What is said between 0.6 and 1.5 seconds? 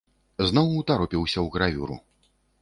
утаропіўся ў